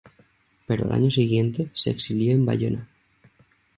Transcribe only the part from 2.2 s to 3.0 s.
en Bayona.